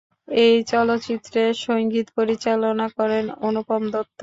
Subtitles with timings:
[0.37, 4.17] এই চলচ্চিত্রে সংগীত পরিচালনা করেন অনুপম দত্ত।